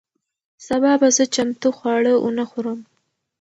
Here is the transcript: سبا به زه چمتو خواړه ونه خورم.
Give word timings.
سبا 0.67 0.91
به 0.99 1.07
زه 1.17 1.23
چمتو 1.35 1.69
خواړه 1.77 2.13
ونه 2.17 2.45
خورم. 2.49 2.79